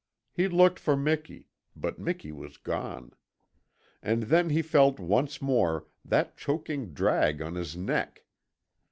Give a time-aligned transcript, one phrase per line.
[0.31, 1.45] He looked for Miki
[1.75, 3.11] but Miki was gone.
[4.01, 8.25] And then he felt once more that choking drag on his neck!